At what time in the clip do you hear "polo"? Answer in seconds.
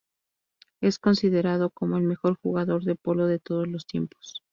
2.95-3.27